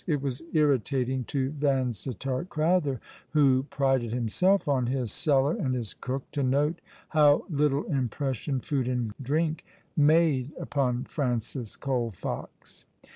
[0.07, 2.99] It was irritating to Vansittart Crowther,
[3.33, 8.87] who prided himself on his cellar and his cook, to note how little impression food
[8.87, 9.63] and drink
[9.95, 12.85] made upon Francis Colfox.